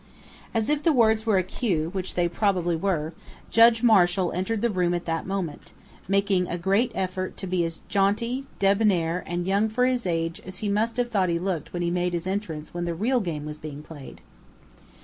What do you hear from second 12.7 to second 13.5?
when the real game